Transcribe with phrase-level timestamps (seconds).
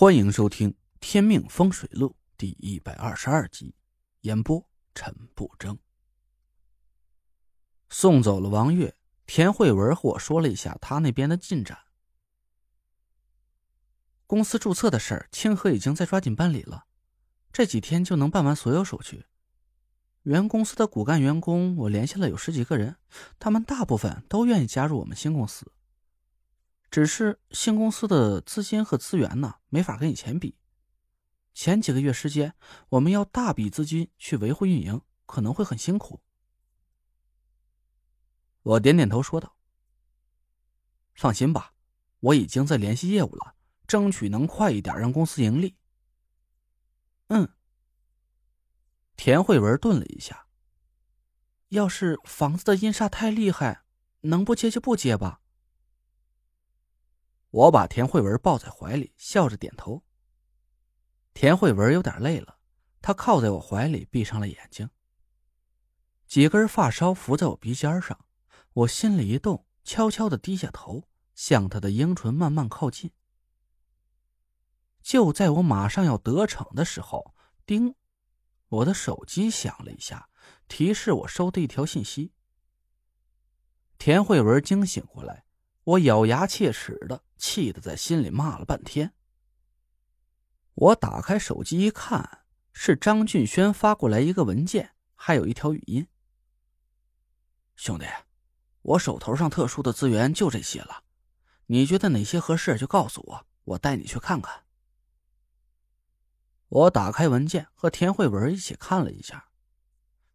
[0.00, 0.70] 欢迎收听
[1.00, 3.74] 《天命风水录》第一百二十二集，
[4.20, 5.76] 演播陈不争。
[7.90, 8.94] 送走了王月，
[9.26, 11.76] 田慧文和我说了一下他那边的进展。
[14.28, 16.84] 公司注册的事儿，清河已经在抓紧办理了，
[17.52, 19.24] 这几天就能办完所有手续。
[20.22, 22.94] 原公司的骨干员工，我联系了有十几个人，
[23.40, 25.72] 他们大部分都愿意加入我们新公司。
[26.90, 30.56] 只是新公司的资金和资源呢，没法跟以前比。
[31.52, 32.54] 前几个月时间，
[32.90, 36.22] 我们要大笔资金去维护运营，可能会很辛苦。
[38.62, 39.56] 我点点头说道
[41.14, 41.74] ：“放心吧，
[42.20, 43.54] 我已经在联系业务了，
[43.86, 45.76] 争取能快一点让公司盈利。”
[47.28, 47.48] 嗯。
[49.16, 50.46] 田慧文顿了一下。
[51.70, 53.82] 要是房子的阴煞太厉害，
[54.20, 55.42] 能不接就不接吧。
[57.50, 60.04] 我把田慧文抱在怀里，笑着点头。
[61.32, 62.58] 田慧文有点累了，
[63.00, 64.90] 她靠在我怀里，闭上了眼睛。
[66.26, 68.26] 几根发梢拂在我鼻尖上，
[68.74, 73.12] 我心里一动，悄悄的低下头，向她的樱唇慢慢靠近。
[75.00, 77.94] 就在我马上要得逞的时候，叮，
[78.68, 80.28] 我的手机响了一下，
[80.68, 82.34] 提示我收到一条信息。
[83.96, 85.46] 田慧文惊醒过来。
[85.88, 89.14] 我咬牙切齿的，气得在心里骂了半天。
[90.74, 96.06] 我打开手机一看，是张俊轩发过来一个文件，还有一条语音。
[97.74, 98.04] 兄弟，
[98.82, 101.04] 我手头上特殊的资源就这些了，
[101.64, 104.64] 你觉得哪些合适就告诉我，我带你去看看。
[106.68, 109.48] 我打开文件和田慧文一起看了一下，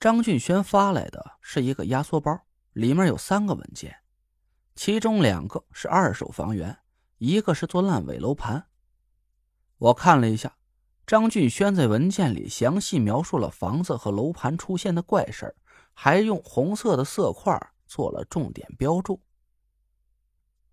[0.00, 4.03] 张俊轩发来的是一个压缩包，里面有三个文件。
[4.74, 6.78] 其中两个是二手房源，
[7.18, 8.66] 一个是做烂尾楼盘。
[9.78, 10.56] 我看了一下，
[11.06, 15.54] 张俊轩在文件里详细描述了房子和楼盘出现的怪事
[15.92, 19.22] 还用红色的色块做了重点标注。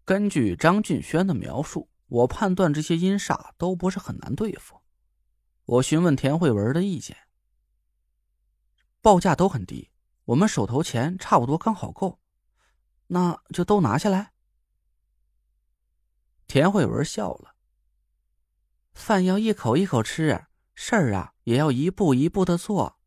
[0.04, 4.82] 根据张俊轩的描述，我判断这些阴煞都不是很难对付。
[5.66, 7.16] 我询问田慧文的意见，
[9.00, 9.92] 报价都很低，
[10.26, 12.21] 我们手头钱差不多刚好够。
[13.14, 14.32] 那就都拿下来。
[16.48, 17.56] 田慧文笑了。
[18.94, 20.46] 饭要一口一口吃，
[20.76, 22.98] 事儿啊也要一步一步的做。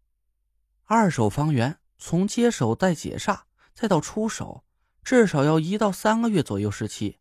[0.85, 4.65] 二手房源从接手再解煞再到出手，
[5.03, 7.19] 至少要一到三个月左右时期。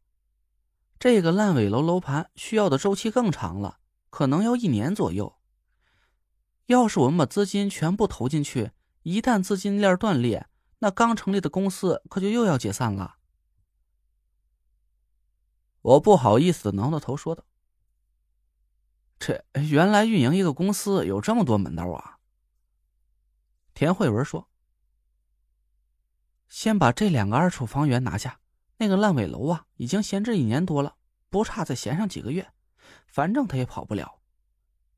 [0.99, 3.79] 这个烂尾楼楼盘需要的周期更长了，
[4.09, 5.37] 可能要一年左右。
[6.65, 8.71] 要是我们把资金全部投进去，
[9.03, 10.47] 一旦资金链断裂。
[10.83, 13.15] 那刚成立的公司可就又要解散了。
[15.81, 17.45] 我不好意思的挠挠头说道
[19.17, 22.19] ：“这原来运营一个公司有这么多门道啊。”
[23.73, 24.49] 田慧文说
[26.49, 28.41] ：“先把这两个二手房源拿下，
[28.75, 30.97] 那个烂尾楼啊，已经闲置一年多了，
[31.29, 32.51] 不差再闲上几个月，
[33.07, 34.19] 反正他也跑不了。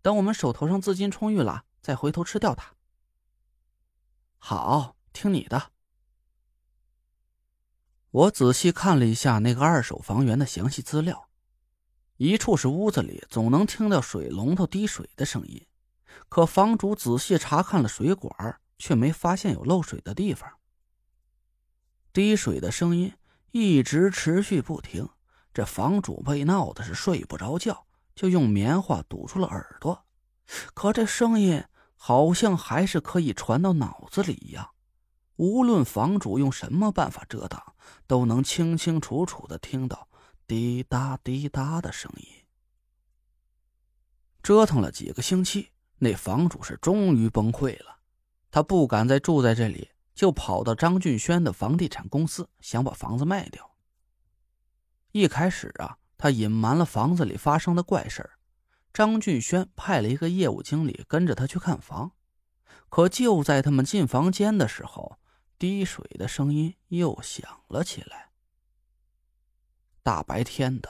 [0.01, 2.73] 等我们手头上资金充裕了，再回头吃掉它。”
[4.41, 5.74] 好，听你的。
[8.15, 11.27] 我仔细看了一下那个二手房源的详细资料，
[12.15, 15.67] 一处是屋子里总能听到水龙头滴水的声音，
[16.29, 20.49] 可房主仔细查看了水管，却没发现有漏水的地方。
[22.13, 23.11] 滴水的声音
[23.51, 25.09] 一直持续不停，
[25.53, 30.05] 这房主被闹的是睡不着觉，就用棉花堵住了耳朵，
[30.73, 31.61] 可这声音
[31.97, 34.69] 好像还是可以传到脑子里一样。
[35.37, 37.73] 无论房主用什么办法遮挡，
[38.07, 40.07] 都能清清楚楚的听到
[40.47, 42.27] 滴答滴答的声音。
[44.41, 47.97] 折腾了几个星期，那房主是终于崩溃了。
[48.49, 53.75] 他不敢再住在这里，就跑到张俊轩的房地产公司，想把房子卖掉。
[55.11, 58.29] 一开始啊，他隐瞒了房子里发生的怪事
[58.93, 62.13] 张俊轩派了一个业务经理跟着他去看房，
[62.87, 65.19] 可就在他们进房间的时候。
[65.65, 68.29] 滴水的声音又响了起来。
[70.03, 70.87] 大白天的，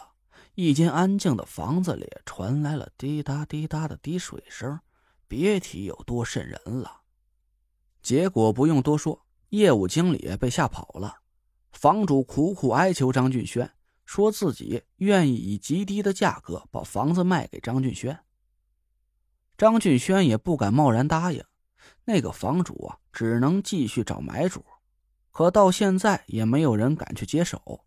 [0.55, 4.77] 一间安静的房子里传来了滴答滴答的滴水声，
[5.29, 7.03] 别提有多瘆人了。
[8.01, 11.21] 结果不用多说，业务经理被吓跑了。
[11.71, 13.71] 房主苦苦哀求张俊轩，
[14.03, 18.25] 说自己愿意以极低的价格把房子卖给张俊轩。
[19.57, 21.41] 张俊轩也不敢贸然答应。
[22.05, 24.63] 那个房主啊，只能继续找买主，
[25.31, 27.83] 可到现在也没有人敢去接手。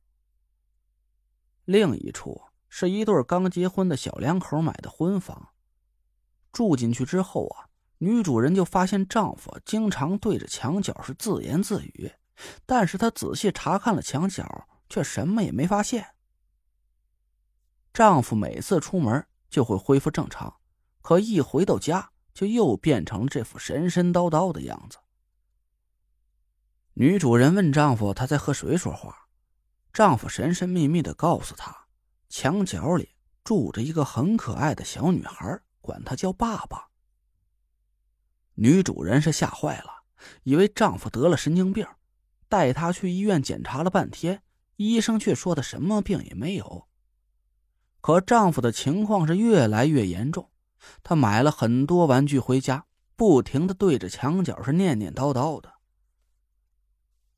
[1.65, 5.50] 另一处，是一对刚结婚的小两口买的婚房。
[6.50, 7.69] 住进去之后啊，
[7.99, 12.11] 女主人就发现丈夫经常对着墙角是自言自语，
[12.67, 16.05] 但是她仔细查看了墙角，却什么也没发现。
[17.93, 20.56] 丈夫每次出门就会恢复正常，
[21.03, 24.99] 可一回到家就又变成了这副神神叨叨的样子。
[26.93, 29.26] 女主人问丈夫：“他在和谁说话？”
[29.93, 31.88] 丈夫神神秘秘的告诉她
[32.31, 36.90] ：“墙角里住着一个很可爱的小女孩，管她叫爸爸。”
[38.55, 40.05] 女主人是吓坏了，
[40.44, 41.85] 以为丈夫得了神经病，
[42.49, 44.44] 带她去医院检查了半天，
[44.76, 46.87] 医生却说她什么病也没有。
[48.00, 50.49] 可丈夫的情况是越来越严重，
[51.02, 52.87] 他买了很多玩具回家，
[53.17, 55.73] 不停的对着墙角是念念叨叨的。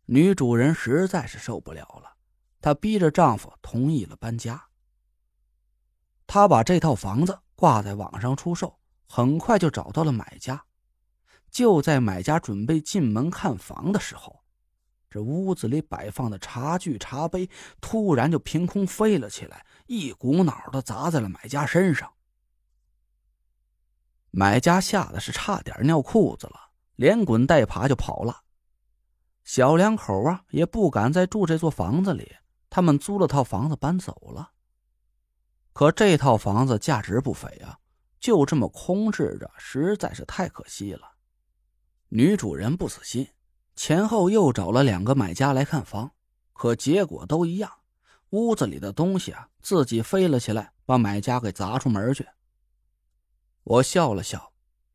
[0.06, 2.16] 女主人实在是受不了了，
[2.60, 4.62] 她逼着丈夫同意了搬家。
[6.26, 10.64] 她把这套房子挂在网上出售，很快就找到了买家。
[11.50, 14.42] 就在买家准备进门看房的时候，
[15.10, 17.50] 这屋子里摆放的茶具、茶杯
[17.80, 19.66] 突然就凭空飞了起来。
[19.86, 22.12] 一股脑的砸在了买家身上，
[24.30, 28.42] 买家吓得是差点尿裤子了，连滚带爬就跑了。
[29.42, 32.36] 小两口啊也不敢再住这座房子里，
[32.68, 34.52] 他们租了套房子搬走了。
[35.72, 37.78] 可这套房子价值不菲啊，
[38.20, 41.12] 就这么空置着，实在是太可惜了。
[42.08, 43.26] 女主人不死心，
[43.74, 46.12] 前后又找了两个买家来看房，
[46.52, 47.70] 可结果都一样。
[48.30, 52.24] 屋子里的东西啊，自己飞了起来，把买家给砸出门去。
[53.62, 54.52] 我笑了笑，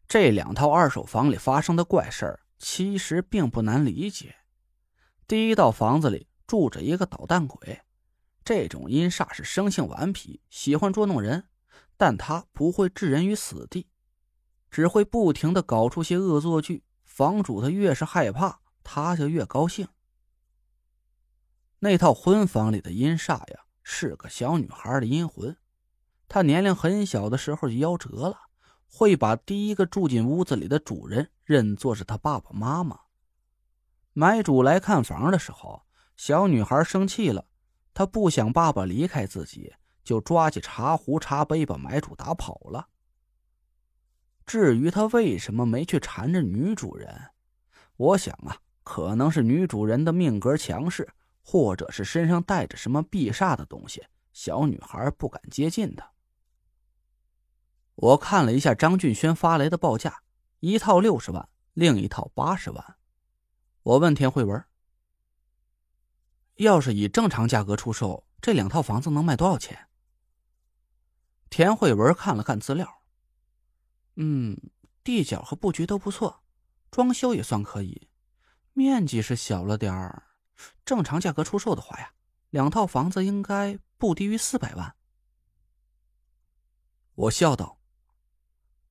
[0.08, 4.36] 这两套二手房里发生的怪事儿，其实并不难理解。
[5.28, 7.82] 第一套房子里住着一个捣蛋鬼，
[8.44, 11.48] 这种阴煞是生性顽皮，喜欢捉弄人，
[11.98, 13.88] 但他不会置人于死地，
[14.70, 16.84] 只会不停的搞出些恶作剧。
[17.04, 19.88] 房主他越是害怕，他就越高兴。
[21.80, 25.56] 那套婚房里的阴煞呀，是个小女孩的阴魂。
[26.28, 28.45] 她年龄很小的时候就夭折了，
[28.88, 33.00] 会把第一个住进屋子里的主人认作是他爸爸妈妈。
[34.14, 35.84] 买主来看房的时候，
[36.16, 37.46] 小女孩生气了，
[37.94, 39.74] 她不想爸爸离开自己，
[40.04, 42.88] 就抓起茶壶、茶杯把买主打跑了。
[44.46, 47.32] 至于她为什么没去缠着女主人，
[47.98, 51.08] 我想啊，可能是女主人的命格强势。
[51.48, 54.04] 或者是身上带着什么避煞的东西，
[54.34, 56.12] 小女孩不敢接近他。
[57.96, 60.22] 我看了一下张俊轩发来的报价，
[60.60, 62.98] 一套六十万，另一套八十万。
[63.84, 64.66] 我问田慧文
[66.56, 69.88] ：“要是以正常价格出售，这两套房子能卖多少钱？”
[71.50, 73.02] 田慧文看了看资料，
[74.16, 74.60] 嗯，
[75.04, 76.44] 地角和布局都不错，
[76.92, 78.10] 装修也算可以，
[78.74, 80.24] 面积是小了点儿。
[80.84, 82.12] 正常价格出售的话呀，
[82.50, 84.96] 两套房子应该不低于四百万。
[87.14, 87.80] 我笑道：“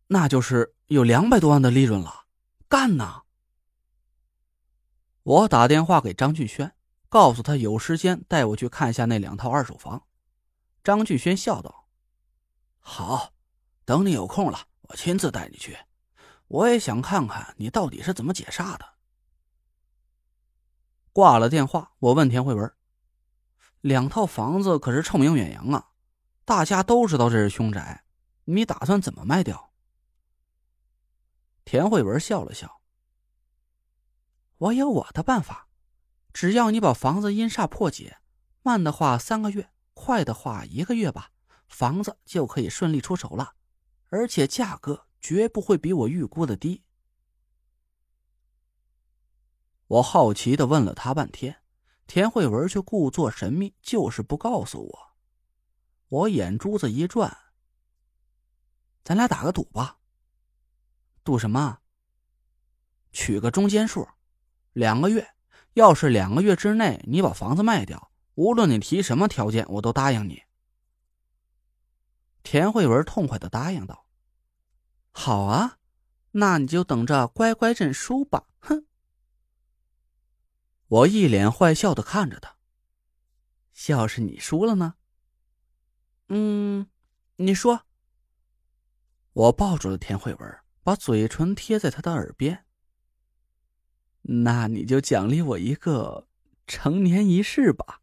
[0.08, 2.26] 那就是有两百多万的利润了，
[2.68, 3.22] 干呐！”
[5.24, 6.74] 我打电话给张俊轩，
[7.08, 10.06] 告诉他有时间带我去看一下那两套二手房。
[10.82, 11.88] 张俊轩笑道
[12.78, 13.32] ：“好，
[13.86, 15.78] 等你有空了，我亲自带你去。
[16.48, 18.84] 我也想看看你到底是怎么解煞的。”
[21.14, 22.70] 挂了电话，我问田慧文
[23.80, 25.88] ：“两套房子可是臭名远扬啊，
[26.44, 28.04] 大家都知道这是凶宅，
[28.44, 29.70] 你打算怎么卖掉？”
[31.64, 32.80] 田慧文笑了笑
[34.58, 35.68] ：“我有我的办法，
[36.32, 38.18] 只要你把房子阴煞破解，
[38.62, 41.30] 慢的话三个月，快的话一个月吧，
[41.68, 43.54] 房子就可以顺利出手了，
[44.10, 46.82] 而且价格绝不会比我预估的低。”
[49.86, 51.62] 我好奇的问了他半天，
[52.06, 55.14] 田慧文却故作神秘，就是不告诉我。
[56.08, 57.36] 我眼珠子一转，
[59.02, 59.98] 咱俩打个赌吧。
[61.24, 61.78] 赌什么？
[63.10, 64.06] 取个中间数，
[64.72, 65.34] 两个月。
[65.72, 70.42] 要是两个月之内你把房子卖掉，无论你提什么条件，我都答应你。
[72.44, 74.06] 田慧文痛快的答应道
[75.10, 75.78] ：“好啊，
[76.32, 78.86] 那你就等着乖乖认输吧。”哼。
[80.86, 82.56] 我一脸坏笑的看着他。
[83.88, 84.94] 要是你输了呢？
[86.28, 86.86] 嗯，
[87.36, 87.84] 你说。
[89.32, 92.66] 我抱住了田慧文，把嘴唇贴在他的耳边。
[94.20, 96.28] 那你就奖励我一个
[96.66, 98.02] 成年仪式吧。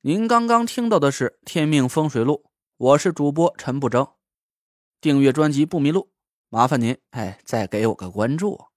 [0.00, 2.42] 您刚刚听到的是《天命风水录》，
[2.76, 4.08] 我是主播陈不争。
[5.00, 6.10] 订阅专辑不迷路，
[6.48, 8.71] 麻烦您哎，再给我个关注。